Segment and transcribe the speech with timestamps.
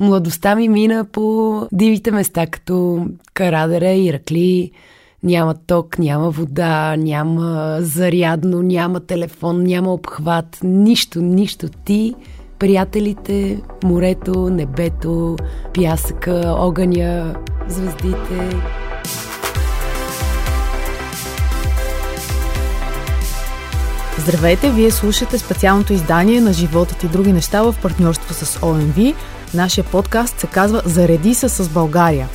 [0.00, 4.70] Младостта ми мина по дивите места, като Карадере, Иракли.
[5.22, 10.58] Няма ток, няма вода, няма зарядно, няма телефон, няма обхват.
[10.62, 11.68] Нищо, нищо.
[11.84, 12.14] Ти,
[12.58, 15.36] приятелите, морето, небето,
[15.74, 17.34] пясъка, огъня,
[17.68, 18.56] звездите.
[24.18, 29.14] Здравейте, вие слушате специалното издание на Животът и други неща в партньорство с ОМВ.
[29.54, 32.28] Нашия подкаст се казва Зареди се с България.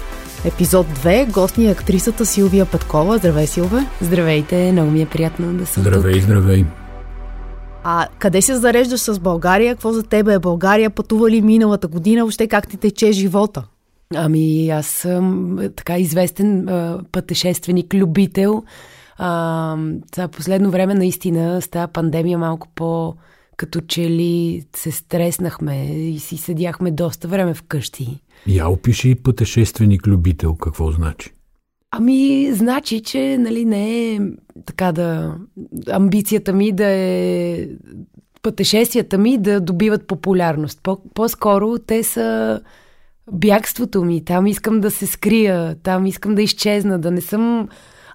[0.45, 1.31] Епизод 2.
[1.31, 3.17] Гост ни е актрисата Силвия Петкова.
[3.17, 3.85] Здравей, Силве.
[4.01, 6.21] Здравейте, много ми е приятно да съм Здравей, тук.
[6.21, 6.65] здравей.
[7.83, 9.75] А къде се зареждаш с България?
[9.75, 10.89] Какво за тебе е България?
[10.89, 12.21] Пътува ли миналата година?
[12.21, 13.63] Въобще как ти тече живота?
[14.15, 18.63] Ами, аз съм е, така известен а, пътешественик, любител.
[19.17, 19.77] А,
[20.31, 23.15] последно време наистина с тази пандемия малко по
[23.59, 28.19] като че ли се стреснахме и си седяхме доста време вкъщи.
[28.47, 31.29] Я опиши пътешественик-любител, какво значи?
[31.91, 34.19] Ами, значи, че нали, не е
[34.65, 35.35] така да...
[35.91, 37.67] Амбицията ми да е...
[38.41, 40.79] Пътешествията ми да добиват популярност.
[40.83, 42.61] По- по-скоро те са
[43.31, 44.25] бягството ми.
[44.25, 47.69] Там искам да се скрия, там искам да изчезна, да не съм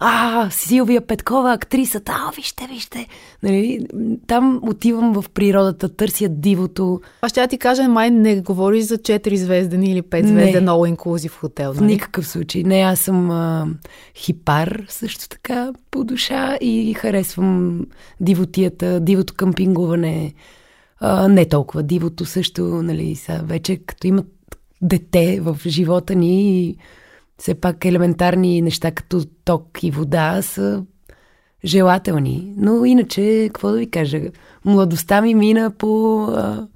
[0.06, 3.06] а, Силвия Петкова, актрисата, а, вижте, вижте.
[3.42, 3.86] Нали,
[4.27, 7.00] там отивам в природата, търся дивото.
[7.22, 10.28] Аз ще ти кажа, май не говориш за 4 звезден или 5 Не.
[10.28, 11.72] звезден all inclusive хотел.
[11.72, 11.92] В Нали?
[11.92, 12.62] никакъв случай.
[12.62, 13.66] Не, аз съм а,
[14.14, 17.80] хипар също така по душа и харесвам
[18.20, 20.34] дивотията, дивото къмпингуване.
[21.00, 24.27] А, не толкова дивото също, нали, са вече като имат
[24.82, 26.77] дете в живота ни и
[27.45, 30.84] все пак елементарни неща като ток и вода са
[31.64, 32.55] желателни.
[32.56, 34.20] Но иначе, какво да ви кажа,
[34.64, 36.69] младостта ми мина по а,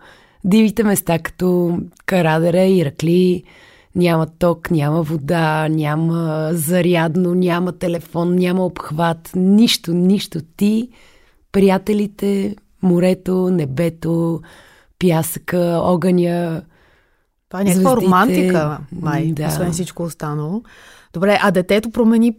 [0.45, 3.45] дивите места, като Карадере, Иракли.
[3.95, 9.31] Няма ток, няма вода, няма зарядно, няма телефон, няма обхват.
[9.37, 10.41] Нищо, нищо.
[10.57, 10.89] Ти,
[11.53, 14.41] приятелите, морето, небето,
[14.99, 16.63] пясъка, огъня.
[17.49, 19.47] Това е някаква Звездите, романтика, май, да.
[19.47, 20.63] освен всичко останало.
[21.13, 22.35] Добре, а детето промени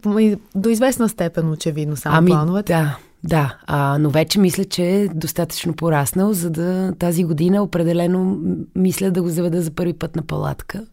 [0.54, 2.72] до известна степен, очевидно, само ами, плановете.
[2.72, 3.56] да, да.
[3.66, 8.38] А, но вече мисля, че е достатъчно пораснал, за да тази година определено
[8.76, 10.86] мисля да го заведа за първи път на палатка.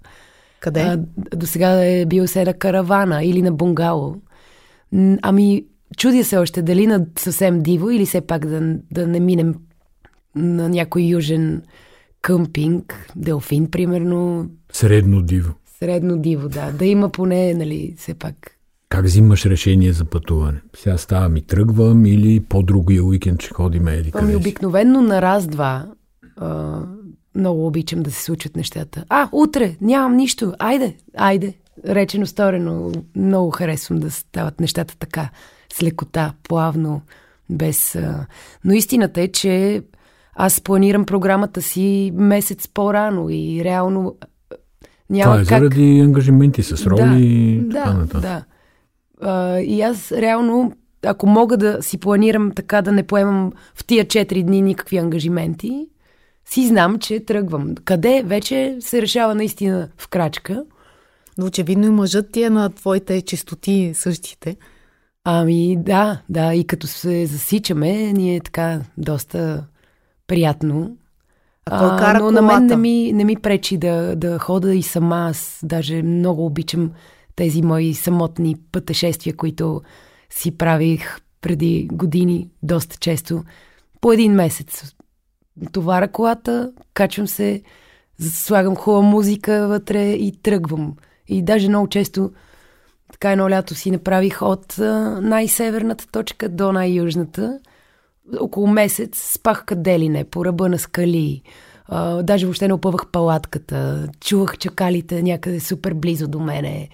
[0.60, 0.82] Къде?
[0.82, 1.00] А,
[1.36, 4.16] до сега е бил се на каравана или на бунгало.
[5.22, 5.66] Ами,
[5.98, 9.56] чудя се още дали на съвсем диво или все пак да, да не минем
[10.36, 11.62] на някой южен
[12.28, 15.54] къмпинг, Делфин, примерно, Средно диво.
[15.80, 16.72] средно диво, да.
[16.72, 18.52] Да има поне, нали, все пак.
[18.90, 20.62] Как взимаш решение за пътуване?
[20.76, 25.86] Сега ставам и тръгвам или по-другия уикенд ще ходим еди Ами къде обикновенно на раз-два
[26.38, 26.80] а,
[27.36, 29.06] много обичам да се случат нещата.
[29.10, 30.54] А, утре, нямам нищо.
[30.60, 31.54] Айде, айде.
[31.88, 32.92] Речено, сторено.
[33.16, 35.30] Много харесвам да стават нещата така,
[35.74, 37.02] с лекота, плавно,
[37.50, 37.96] без...
[37.96, 38.26] А...
[38.66, 39.84] Но истината е, че
[40.38, 44.26] аз планирам програмата си месец по-рано и реално а,
[45.10, 45.64] няма Това е как...
[45.64, 48.22] заради ангажименти с роли и да, така нататък.
[48.22, 48.44] Да.
[49.22, 50.74] А, и аз реално,
[51.06, 55.88] ако мога да си планирам така да не поемам в тия 4 дни никакви ангажименти,
[56.46, 57.76] си знам, че тръгвам.
[57.86, 60.64] Къде вече се решава наистина в крачка.
[61.38, 64.56] Но очевидно и мъжът ти е на твоите чистоти същите.
[65.24, 69.64] Ами да, да, и като се засичаме, ни е така доста
[70.28, 70.98] приятно.
[71.66, 72.78] А кой кара но на мен не колата?
[72.78, 75.28] ми, не ми пречи да, да хода и сама.
[75.30, 76.92] Аз даже много обичам
[77.36, 79.82] тези мои самотни пътешествия, които
[80.30, 83.44] си правих преди години, доста често,
[84.02, 84.96] по един месец.
[85.72, 87.62] Товара колата, качвам се,
[88.20, 90.96] слагам хубава музика вътре и тръгвам.
[91.28, 92.32] И даже много често
[93.12, 94.78] така едно лято си направих от
[95.22, 97.60] най-северната точка до най-южната.
[98.40, 101.42] Около месец спах къде ли не, по ръба на скали.
[101.88, 104.08] А, даже въобще не опъвах палатката.
[104.20, 106.90] Чувах чакалите някъде супер близо до мене.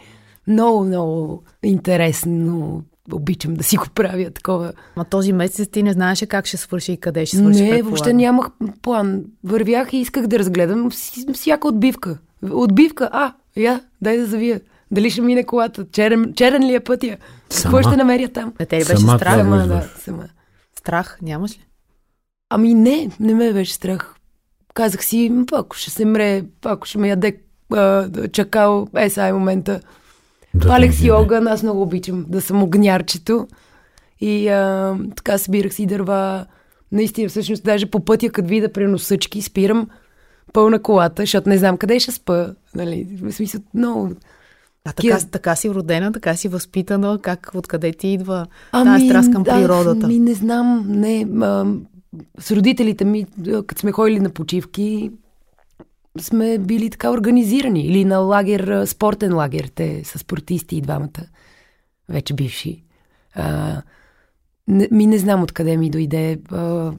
[0.47, 2.83] Много, много интересно.
[3.11, 4.73] Обичам да си го правя такова.
[4.97, 7.63] Ма този месец ти не знаеше как ще свърши и къде ще свърши.
[7.63, 8.47] Не, въобще нямах
[8.81, 9.23] план.
[9.43, 12.17] Вървях и исках да разгледам вс- всяка отбивка.
[12.51, 14.61] Отбивка, а, я, дай да завия.
[14.91, 15.85] Дали ще мине колата?
[15.91, 17.17] Черен, черен ли е пътя?
[17.63, 18.53] Какво ще намеря там?
[18.59, 19.35] Не те ли беше Сама страх?
[19.35, 20.23] Сама, да сама.
[20.83, 21.65] Страх нямаш ли?
[22.49, 24.15] Ами не, не ме беше страх.
[24.73, 27.37] Казах си, «М, ако ще се мре, ако ще ме яде
[27.73, 29.79] а, чакал, е сега е момента.
[30.53, 33.47] Да Палех си огън, аз много обичам да съм огнярчето.
[34.19, 36.45] И а, така събирах си дърва.
[36.91, 39.89] Наистина, всъщност, даже по пътя, като видя преносъчки, спирам,
[40.53, 42.47] пълна колата, защото не знам къде ще спа.
[42.75, 43.07] Нали?
[43.21, 44.09] В смисъл, много...
[44.85, 49.31] А така, така си родена, така си възпитана, как, откъде ти идва ами, тази страст
[49.31, 50.05] към природата?
[50.05, 51.27] Ами не знам, не.
[51.41, 51.65] А,
[52.39, 53.25] с родителите ми,
[53.67, 55.11] като сме ходили на почивки,
[56.19, 57.85] сме били така организирани.
[57.85, 61.23] Или на лагер, спортен лагер, те са спортисти и двамата,
[62.09, 62.83] вече бивши.
[63.35, 63.81] А,
[64.67, 66.39] не, ми не знам откъде ми дойде.
[66.51, 66.91] А,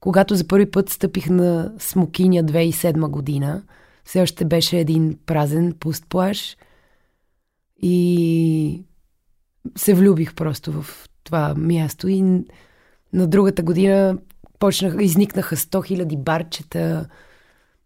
[0.00, 3.62] когато за първи път стъпих на Смокиня 2007 година,
[4.04, 6.56] все още беше един празен пуст плаж
[7.82, 8.82] и
[9.76, 12.22] се влюбих просто в това място и
[13.12, 14.18] на другата година
[14.58, 17.06] почнах, изникнаха 100 000 барчета,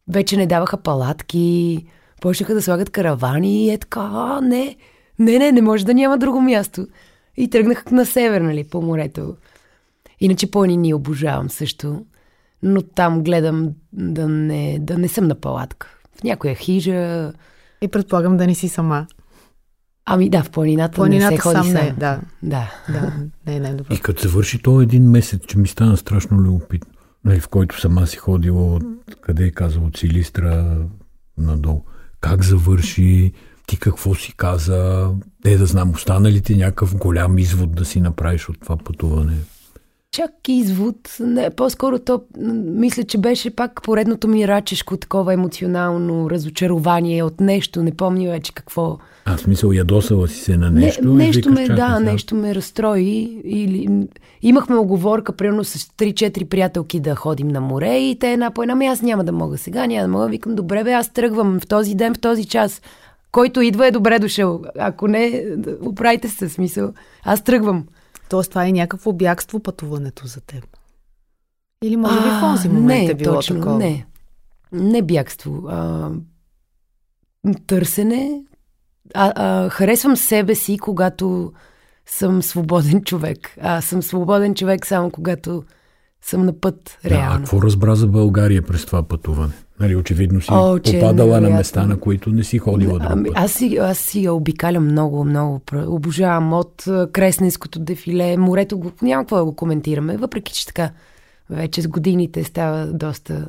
[0.08, 1.86] вече не даваха палатки,
[2.20, 4.76] почнаха да слагат каравани и е така, а, не,
[5.18, 6.86] не, не, не може да няма друго място.
[7.36, 9.36] И тръгнах на север, нали, по морето.
[10.20, 12.04] Иначе планини обожавам също,
[12.62, 15.98] но там гледам да не, да не съм на палатка.
[16.18, 17.32] В някоя хижа.
[17.82, 19.06] И предполагам да не си сама.
[20.06, 21.84] Ами да, в планината, планината не се ходи сам.
[21.84, 22.20] Не, да.
[22.42, 22.72] да.
[22.88, 23.12] да.
[23.46, 23.94] Не е най-добро.
[23.94, 26.92] И като се върши то един месец, че ми стана страшно любопитно,
[27.24, 28.84] нали, в който сама си ходила от,
[29.20, 30.76] къде е казал, от Силистра
[31.38, 31.84] надолу.
[32.20, 33.32] Как завърши,
[33.66, 35.10] ти какво си каза,
[35.44, 39.36] не да знам, останалите някакъв голям извод да си направиш от това пътуване?
[40.12, 42.22] Чак извод, не, по-скоро то,
[42.64, 48.54] мисля, че беше пак поредното ми рачешко такова емоционално разочарование от нещо, не помня вече
[48.54, 48.98] какво.
[49.24, 51.04] А, в смисъл, ядосала си се на нещо?
[51.04, 52.00] Не, нещо ме, да, сега.
[52.00, 53.40] нещо ме разстрои.
[53.44, 54.06] Или...
[54.42, 58.72] Имахме оговорка, примерно с 3-4 приятелки да ходим на море и те една по една,
[58.72, 60.28] ами аз няма да мога сега, няма да мога.
[60.28, 62.82] Викам, добре бе, аз тръгвам в този ден, в този час.
[63.30, 64.62] Който идва е добре дошъл.
[64.78, 65.44] Ако не,
[65.82, 66.92] оправите се, смисъл.
[67.24, 67.84] Аз тръгвам.
[68.32, 70.66] Тоест това е някакво бягство пътуването за теб.
[71.84, 73.78] Или може би в този момент не, е било точно, такова?
[73.78, 74.06] Не,
[74.72, 75.62] не бягство.
[75.68, 76.10] А,
[77.66, 78.42] търсене.
[79.14, 81.52] А, а, харесвам себе си, когато
[82.06, 83.56] съм свободен човек.
[83.60, 85.62] А съм свободен човек само когато
[86.22, 87.30] съм на път, реално.
[87.30, 89.52] Да, а какво разбра за България през това пътуване?
[89.80, 93.28] Нали, очевидно си О, че, попадала на места, на които не си ходила друг ами.
[93.34, 95.60] Аз си, аз си я обикалям много, много.
[95.86, 100.90] Обожавам от Кресненското дефиле, морето, го, няма какво да го коментираме, въпреки че така
[101.50, 103.48] вече с годините става доста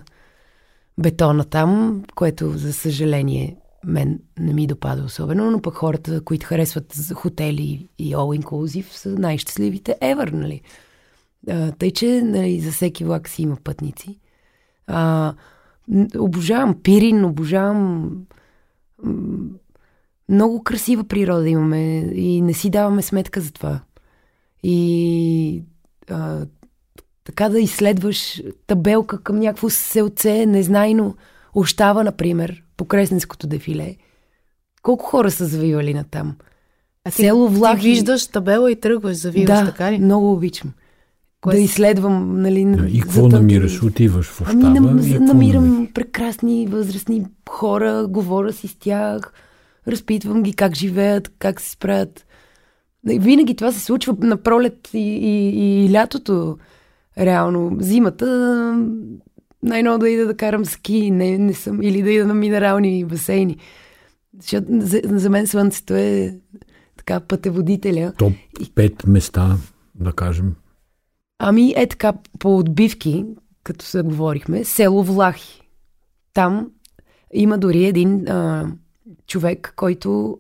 [0.98, 3.56] бетона там, което за съжаление
[3.86, 9.10] мен не ми допада особено, но пък хората, които харесват хотели и all inclusive са
[9.10, 10.62] най-щастливите ever, нали?
[11.50, 14.20] А, тъй, че нали, за всеки влак си има пътници.
[14.88, 15.34] А,
[16.18, 18.12] обожавам Пирин, обожавам
[20.30, 23.80] много красива природа имаме и не си даваме сметка за това.
[24.64, 25.64] И
[26.10, 26.46] а,
[27.24, 31.16] така да изследваш табелка към някакво селце, незнайно,
[31.56, 33.96] Ощава, например, по Кресненското дефиле.
[34.82, 36.36] Колко хора са завивали на там?
[37.06, 37.82] А ти, Село Влахи...
[37.82, 40.00] ти виждаш табела и тръгваш, завиваш, да, така ли?
[40.00, 40.74] много обичам.
[41.44, 42.66] Кое да изследвам, нали...
[42.66, 43.84] Да, и какво намираш?
[43.84, 44.62] Отиваш в Ощава?
[44.66, 45.94] Ами, нам, и намирам намираш?
[45.94, 49.34] прекрасни възрастни хора, говоря си с тях,
[49.88, 52.26] разпитвам ги как живеят, как се справят.
[53.06, 56.58] Винаги това се случва на пролет и, и, и лятото.
[57.18, 58.28] Реално, зимата
[59.64, 63.58] най-ново да ида да карам ски, не, не съм, или да ида на минерални басейни.
[64.40, 66.36] Защото за, за мен слънцето е
[66.98, 68.14] така пътеводителя.
[68.18, 68.34] Топ
[68.76, 69.58] пет места,
[69.96, 70.54] да кажем.
[71.46, 73.26] Ами е така, по отбивки,
[73.64, 75.62] като се говорихме, село Влахи.
[76.34, 76.72] Там
[77.34, 78.68] има дори един а,
[79.28, 80.38] човек, който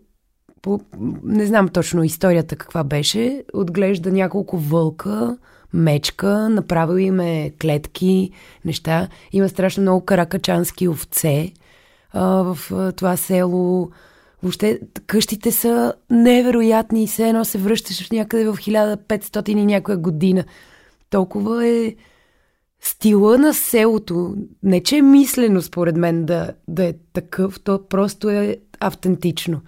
[0.62, 0.80] по,
[1.24, 5.38] не знам точно историята каква беше, отглежда няколко вълка,
[5.74, 8.32] мечка, направил им е клетки,
[8.66, 9.08] неща.
[9.32, 11.52] Има страшно много каракачански овце
[12.14, 13.92] а, в а, това село.
[14.44, 20.44] Въобще къщите са невероятни и все едно се връщаш някъде в 1500 и някоя година.
[21.14, 21.96] Толкова е
[22.82, 24.36] стила на селото.
[24.64, 29.62] Не, че е мислено според мен да, да е такъв, то просто е автентично.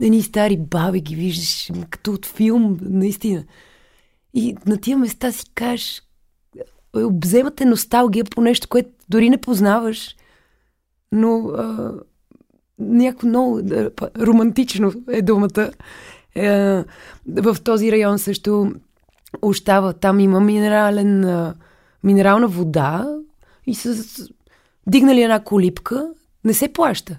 [0.00, 3.44] Едни стари баби ги виждаш като от филм, наистина.
[4.34, 6.02] И на тия места си кажеш,
[6.96, 10.16] е, обземате носталгия по нещо, което дори не познаваш,
[11.12, 11.92] но а,
[12.78, 13.60] някакво много
[14.18, 15.50] романтично е думата.
[15.56, 15.70] А,
[16.34, 16.84] е,
[17.26, 18.72] в този район също
[19.42, 21.54] остава, там има минерален,
[22.04, 23.18] минерална вода
[23.66, 24.28] и с
[24.86, 26.10] дигнали една колипка,
[26.44, 27.18] не се плаща.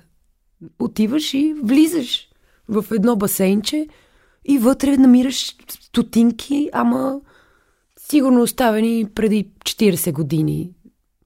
[0.80, 2.28] Отиваш и влизаш
[2.68, 3.88] в едно басейнче
[4.46, 7.22] и вътре намираш стотинки, ама
[8.00, 10.72] сигурно оставени преди 40 години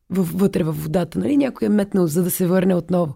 [0.09, 1.37] вътре във водата, нали?
[1.37, 3.15] Някой е метнал, за да се върне отново.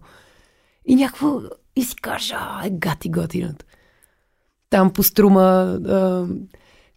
[0.86, 1.40] И някакво...
[1.76, 3.64] И си каже, а, е гати готината.
[4.70, 6.26] Там по струма а,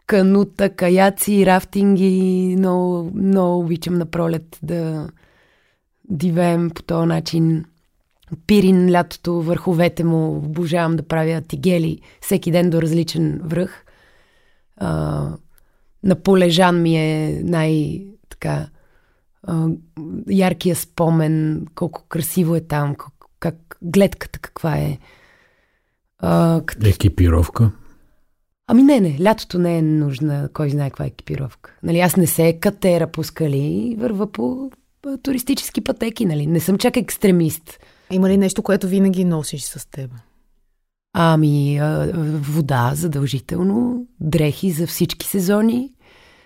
[0.08, 2.56] канута, каяци, рафтинги.
[2.58, 5.10] Много, много обичам на пролет да
[6.10, 7.66] дивеем по този начин.
[8.48, 13.86] Пирин лятото, върховете му, обожавам да правя тигели всеки ден до различен връх.
[14.78, 15.30] А,
[16.04, 18.68] на Полежан ми е най- така
[20.30, 24.98] яркия спомен, колко красиво е там, как, как гледката каква е.
[26.20, 26.88] А, като...
[26.88, 27.72] Екипировка?
[28.68, 31.78] Ами не, не, лятото не е нужна, кой знае каква е екипировка.
[31.84, 34.72] Нали, аз не се катера по скали и върва по
[35.24, 36.48] туристически пътеки, нали.
[36.48, 37.80] Не съм чак екстремист.
[38.12, 40.12] Има ли нещо, което винаги носиш с теб?
[41.14, 41.80] Ами,
[42.34, 45.94] вода задължително, дрехи за всички сезони,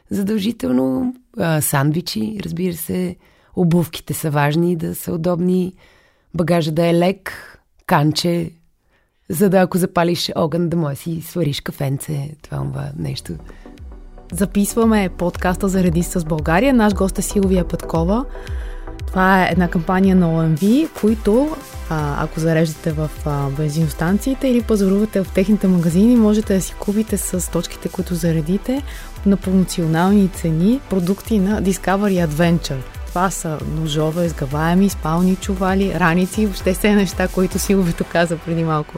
[0.09, 1.15] задължително,
[1.61, 3.15] сандвичи, разбира се,
[3.55, 5.73] обувките са важни, да са удобни,
[6.33, 7.31] багажа да е лек,
[7.85, 8.51] канче,
[9.29, 13.33] за да ако запалиш огън, да можеш си свариш кафенце, това това нещо.
[14.31, 16.73] Записваме подкаста Зареди с България.
[16.73, 18.25] Наш гост е Силвия Петкова.
[19.07, 21.55] Това е една кампания на ОМВ, които
[21.89, 23.09] ако зареждате в
[23.57, 28.83] бензиностанциите или пазарувате в техните магазини, можете да си купите с точките, които заредите
[29.25, 32.96] на промоционални цени продукти на Discovery Adventure.
[33.17, 38.93] Това са ножове, изгаваеми, спални чували, раници, въобще все неща, които Силовито каза преди малко,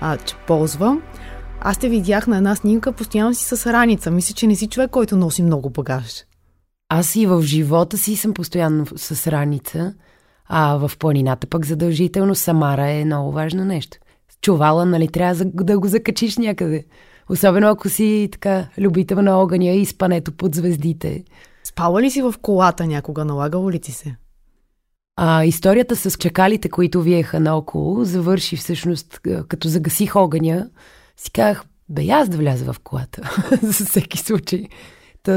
[0.00, 1.02] а, че ползвам.
[1.60, 4.10] Аз те видях на една снимка, постоянно си с раница.
[4.10, 6.24] Мисля, че не си човек, който носи много багаж.
[6.88, 9.94] Аз и в живота си съм постоянно с раница,
[10.48, 13.98] а в планината пък задължително Самара е много важно нещо.
[14.42, 16.84] Чувала, нали, трябва да го закачиш някъде.
[17.28, 21.24] Особено ако си така любител на огъня и спането под звездите.
[21.68, 23.24] Спала ли си в колата някога?
[23.24, 24.16] Налагало ли ти се?
[25.16, 30.70] А, историята с чакалите, които виеха наоколо, завърши всъщност като загасих огъня.
[31.16, 33.30] Си казах, бе, аз да вляза в колата.
[33.62, 34.64] За всеки случай.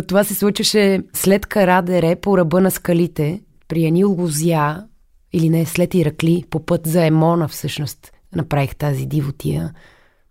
[0.08, 4.88] Това се случваше след Карадере по ръба на скалите, при Ани Лузя,
[5.34, 9.74] или не, след Иракли, по път за Емона всъщност направих тази дивотия.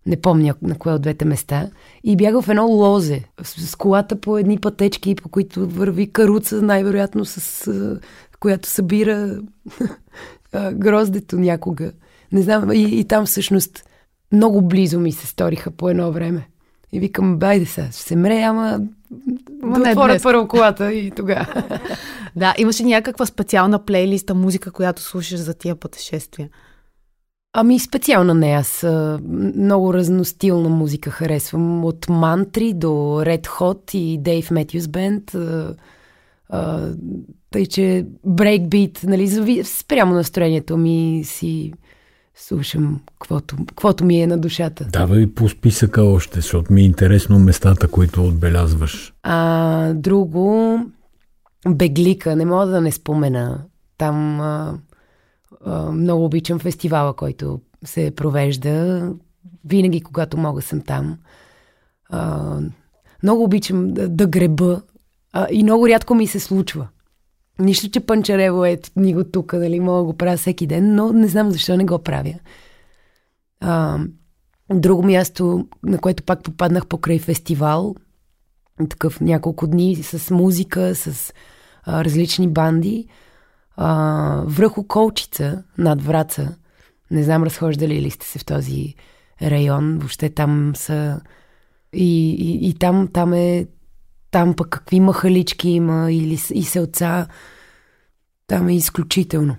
[0.07, 1.71] Не помня на кое от двете места.
[2.05, 6.63] И бях в едно лозе, с, с колата по едни пътечки, по които върви каруца,
[6.63, 7.71] най-вероятно с
[8.41, 9.41] която събира
[10.73, 11.93] гроздето някога.
[12.33, 13.85] Не знам, и, и там всъщност
[14.33, 16.49] много близо ми се сториха по едно време.
[16.93, 18.81] И викам, байде сега, ще се мре, ама
[19.63, 21.63] Ма да отворя първо колата и тогава.
[22.37, 26.49] да, имаше някаква специална плейлиста музика, която слушаш за тия пътешествия?
[27.53, 28.87] Ами специална не, аз
[29.57, 31.85] много разностилна музика харесвам.
[31.85, 32.89] От мантри до
[33.25, 35.37] Red Hot и Дейв Метюс Бенд.
[37.51, 41.73] Тъй, че брейкбит, нали, спрямо настроението ми си
[42.35, 44.87] слушам каквото, каквото ми е на душата.
[44.93, 49.15] Давай по списъка още, защото ми е интересно местата, които отбелязваш.
[49.23, 50.79] А, друго,
[51.69, 53.65] Беглика, не мога да не спомена.
[53.99, 54.75] Там а, а,
[55.93, 59.09] много обичам фестивала, който се провежда.
[59.65, 61.19] Винаги, когато мога, съм там.
[63.23, 64.83] Много обичам да, да греба
[65.51, 66.89] и много рядко ми се случва.
[67.59, 71.29] Нищо, че Панчарево е ни тук, нали, мога да го правя всеки ден, но не
[71.29, 72.35] знам защо не го правя.
[73.61, 73.99] А,
[74.75, 77.95] друго място, на което пак попаднах покрай фестивал,
[78.89, 81.33] такъв няколко дни с музика, с
[81.83, 83.09] а, различни банди,
[83.83, 84.73] а, връх
[85.79, 86.57] над Враца.
[87.11, 88.95] Не знам, разхождали ли сте се в този
[89.43, 89.99] район.
[89.99, 91.21] Въобще там са...
[91.93, 93.67] И, и, и там, там е
[94.31, 97.27] там пък какви махалички има или и селца.
[98.47, 99.57] Там е изключително.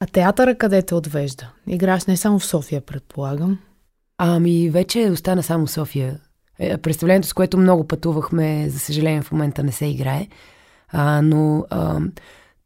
[0.00, 1.52] А театъра къде те отвежда?
[1.66, 3.58] Играш не само в София, предполагам.
[4.18, 6.18] Ами, вече остана само София.
[6.58, 10.28] Е, представлението, с което много пътувахме, за съжаление в момента не се играе.
[10.88, 12.00] А, но а,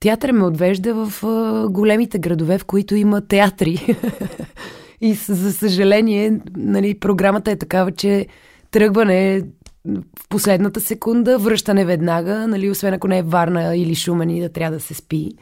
[0.01, 3.97] театър ме отвежда в а, големите градове, в които има театри.
[5.01, 8.27] И за съжаление, нали, програмата е такава, че
[8.71, 9.43] тръгване
[10.19, 14.49] в последната секунда, връщане веднага, нали, освен ако не е Варна или Шумен и да
[14.49, 15.33] трябва да се спи.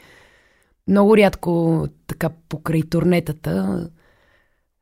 [0.87, 3.89] Много рядко така покрай турнетата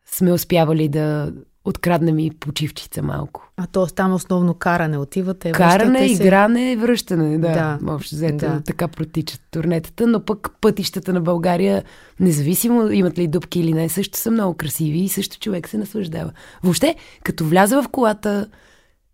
[0.05, 1.33] сме успявали да
[1.65, 3.49] откраднем и почивчица малко.
[3.57, 5.51] А то там основно каране отивате?
[5.51, 6.13] Каране, се...
[6.13, 7.77] игране, връщане, да.
[7.81, 7.93] да.
[7.93, 8.61] Общо взето да.
[8.65, 11.83] така протичат турнетата, но пък пътищата на България,
[12.19, 16.31] независимо имат ли дупки или не, също са много красиви и също човек се наслаждава.
[16.63, 18.47] Въобще, като вляза в колата,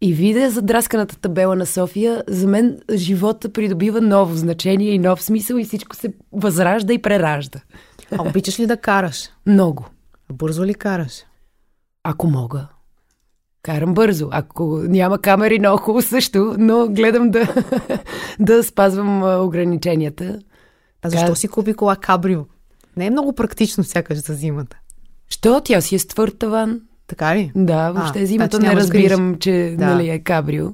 [0.02, 5.56] и видя задрасканата табела на София, за мен живота придобива ново значение и нов смисъл
[5.56, 7.60] и всичко се възражда и преражда.
[8.12, 9.30] А обичаш ли да караш?
[9.46, 9.86] Много.
[10.30, 11.24] А бързо ли караш?
[12.04, 12.68] Ако мога.
[13.64, 14.28] Карам бързо.
[14.32, 17.54] Ако няма камери, наоколо също, но гледам да,
[18.40, 20.40] да спазвам ограниченията.
[21.02, 22.46] А защо си купи кола Кабрио?
[22.98, 24.78] Не е много практично сякаш за зимата.
[25.30, 25.62] Що?
[25.62, 26.82] Тя си е с твърд таван.
[27.08, 27.52] Така ли?
[27.56, 29.86] Да, въобще а, зимата значи не разбирам, че да.
[29.86, 30.68] нали, е кабрио.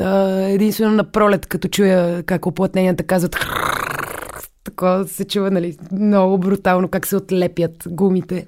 [0.00, 3.36] А, единствено на пролет, като чуя как оплътненията казват
[4.64, 8.46] такова се чува, нали, много брутално как се отлепят гумите.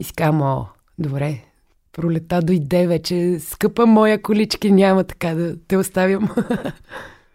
[0.00, 0.66] И си казвам, о,
[0.98, 1.44] добре,
[1.92, 6.28] пролета дойде вече, скъпа моя колички, няма така да те оставям.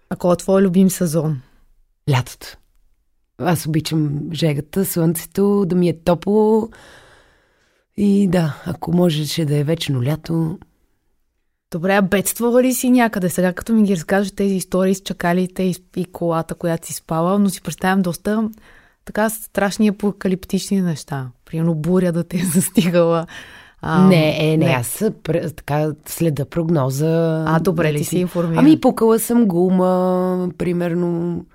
[0.10, 1.42] А кой е твой любим сезон?
[2.10, 2.48] Лятото.
[3.38, 6.70] Аз обичам жегата, слънцето, да ми е топло.
[7.98, 10.60] И да, ако можеше да е вечно лято.
[11.72, 13.30] Добре, а бедствала ли си някъде?
[13.30, 17.40] Сега като ми ги разкажеш тези истории с чакалите и, и колата, която си спала,
[17.40, 18.50] но си представям доста
[19.06, 21.30] така страшни апокалиптични неща.
[21.46, 23.28] Примерно буря да те е застигала.
[23.86, 25.04] А, не, е, не, не, аз
[25.56, 27.44] така следа прогноза.
[27.48, 28.66] А, добре, ти си информиран.
[28.66, 31.46] Ами, пукала съм гума, примерно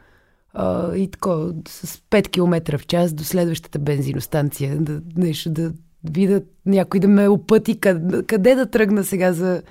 [0.55, 1.31] а, и така,
[1.69, 5.73] с 5 км в час до следващата бензиностанция, да, нещо да
[6.11, 9.63] видя някой да ме опъти къде, къде да тръгна сега за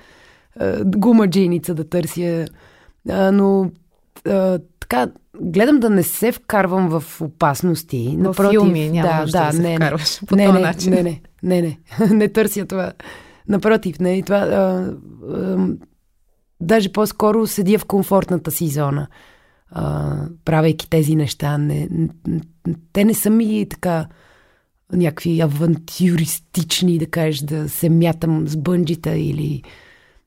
[0.56, 2.46] а, гума джиница да търся.
[3.10, 3.70] А, но
[4.26, 4.58] а,
[4.88, 8.14] така, гледам да не се вкарвам в опасности.
[8.18, 10.92] В Напротив, филми няма да, да, да не, вкарваш по не, този не, начин.
[10.92, 11.78] Не, не, не, не,
[12.14, 12.92] не търся това.
[13.48, 14.36] Напротив, не, това...
[14.36, 14.92] А,
[15.34, 15.68] а,
[16.60, 19.08] даже по-скоро седя в комфортната си зона
[19.70, 21.58] а, правейки тези неща.
[21.58, 21.88] Не,
[22.92, 24.06] те не са ми така
[24.92, 29.62] някакви авантюристични, да кажеш, да се мятам с бънджита или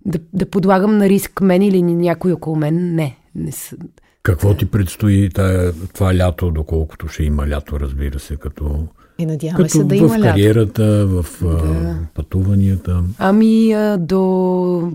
[0.06, 2.96] да, да подлагам на риск мен или някой около мен.
[2.96, 3.18] Не.
[3.36, 3.78] не са.
[4.24, 8.88] Какво ти предстои тая, това лято, доколкото ще има лято, разбира се, като
[9.22, 11.98] и надяваме Като се да в има кариерата, в да.
[12.14, 13.04] пътуванията.
[13.18, 14.92] Ами до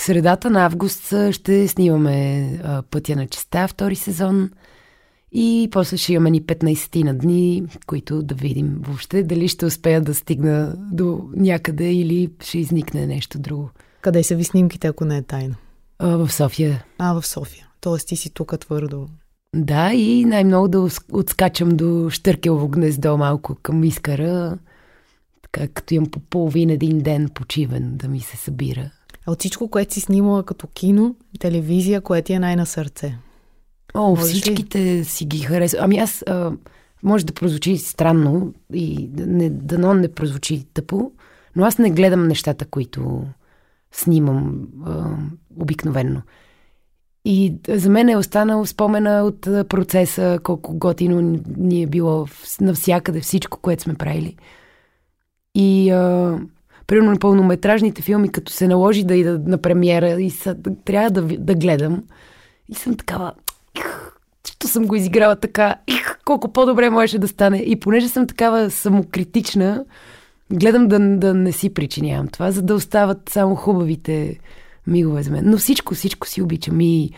[0.00, 2.48] средата на август ще снимаме
[2.90, 4.50] Пътя на честа, втори сезон.
[5.32, 10.00] И после ще имаме ни 15 на дни, които да видим въобще дали ще успея
[10.00, 13.70] да стигна до някъде или ще изникне нещо друго.
[14.00, 15.54] Къде са ви снимките, ако не е тайна?
[15.98, 16.84] А, в София.
[16.98, 17.69] А, в София.
[17.80, 19.08] Тоест ти си тук твърдо.
[19.56, 24.58] Да, и най-много да отскачам до Штъркелово гнездо малко към Искара,
[25.42, 28.90] така като имам по половин един ден почивен да ми се събира.
[29.26, 33.18] А от всичко, което си снимала като кино, телевизия, кое ти е най-на сърце?
[33.94, 35.04] О, Можеш всичките ли?
[35.04, 35.84] си ги харесвам.
[35.84, 36.52] Ами аз, а,
[37.02, 41.12] може да прозвучи странно и не, дано не прозвучи тъпо,
[41.56, 43.24] но аз не гледам нещата, които
[43.92, 45.16] снимам а,
[45.56, 46.22] обикновенно.
[47.24, 52.26] И за мен е останал спомена от процеса, колко готино ни е било
[52.60, 54.36] навсякъде всичко, което сме правили.
[55.54, 56.38] И а,
[56.86, 61.22] примерно на пълнометражните филми, като се наложи да ида на премиера и са, трябва да,
[61.22, 62.02] да гледам.
[62.68, 63.32] И съм такава,
[64.44, 67.58] що съм го изиграла така, их, колко по-добре можеше да стане.
[67.58, 69.84] И понеже съм такава самокритична,
[70.52, 74.38] гледам да, да не си причинявам това, за да остават само хубавите
[74.86, 75.42] мигове за мен.
[75.46, 76.80] Но всичко, всичко си обичам.
[76.80, 77.10] И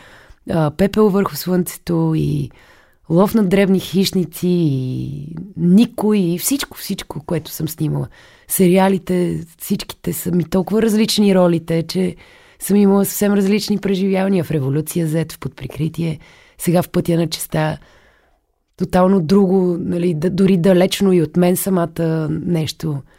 [0.50, 2.50] а, пепел върху слънцето, и
[3.10, 8.08] лов на древни хищници, и никой, и всичко, всичко, което съм снимала.
[8.48, 12.16] Сериалите, всичките са ми толкова различни ролите, че
[12.58, 16.18] съм имала съвсем различни преживявания в Революция Z, в Подприкритие,
[16.58, 17.78] сега в Пътя на честа.
[18.76, 23.02] Тотално друго, нали, дори далечно и от мен самата нещо–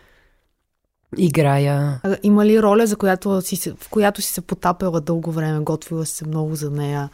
[1.17, 1.99] играя.
[2.03, 6.05] А, има ли роля, за която си, в която си се потапила дълго време, готвила
[6.05, 7.09] си се много за нея?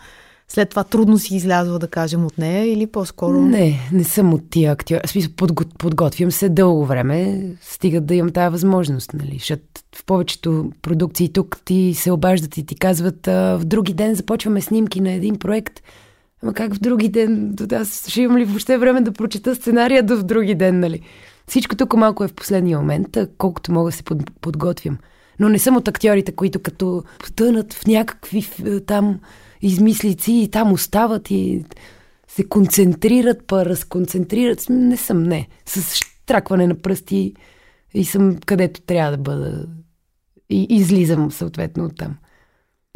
[0.52, 3.42] След това трудно си излязла, да кажем, от нея или по-скоро?
[3.42, 5.02] Не, не съм от тия актьори.
[5.06, 5.64] В смисъл, подго...
[5.78, 9.36] подготвям се дълго време, стига да имам тази възможност, нали?
[9.40, 9.64] Защото
[9.96, 14.62] в повечето продукции тук ти се обаждат и ти казват а, в други ден започваме
[14.62, 15.80] снимки на един проект.
[16.44, 17.56] Ама как в други ден?
[17.72, 21.02] Аз ще имам ли въобще време да прочета сценария до в други ден, нали?
[21.50, 24.04] Всичко тук малко е в последния момент, колкото мога да се
[24.42, 24.98] подготвям.
[25.40, 28.48] Но не съм от актьорите, които като потънат в някакви
[28.88, 29.20] там
[29.62, 31.66] измислици и там остават и
[32.28, 34.66] се концентрират, па разконцентрират.
[34.70, 35.48] Не съм, не.
[35.66, 37.34] С штракване на пръсти
[37.94, 39.68] и съм където трябва да бъда.
[40.50, 42.18] И излизам съответно от там.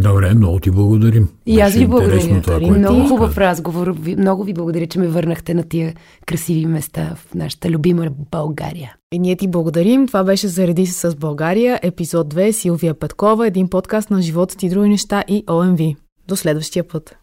[0.03, 1.29] Добре, много ти благодарим.
[1.45, 2.41] И аз ви благодаря.
[2.41, 3.95] Това, което Много хубав разговор.
[4.17, 5.93] Много ви благодаря, че ме върнахте на тия
[6.25, 8.95] красиви места в нашата любима България.
[9.11, 10.07] И ние ти благодарим.
[10.07, 14.69] Това беше Зареди се с България, епизод 2, Силвия Петкова, един подкаст на живота ти
[14.69, 15.79] други неща и ОМВ.
[16.27, 17.22] До следващия път.